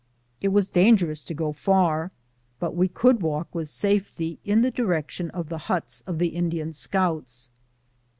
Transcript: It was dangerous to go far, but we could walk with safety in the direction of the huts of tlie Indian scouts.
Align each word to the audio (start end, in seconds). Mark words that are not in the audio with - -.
It 0.41 0.47
was 0.47 0.67
dangerous 0.67 1.21
to 1.25 1.35
go 1.35 1.53
far, 1.53 2.09
but 2.59 2.75
we 2.75 2.87
could 2.87 3.21
walk 3.21 3.53
with 3.53 3.69
safety 3.69 4.39
in 4.43 4.63
the 4.63 4.71
direction 4.71 5.29
of 5.29 5.49
the 5.49 5.59
huts 5.69 6.01
of 6.07 6.15
tlie 6.17 6.33
Indian 6.33 6.73
scouts. 6.73 7.49